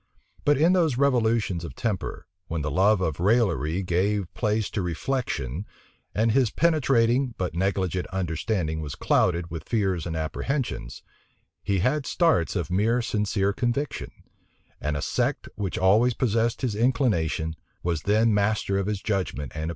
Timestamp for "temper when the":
1.75-2.71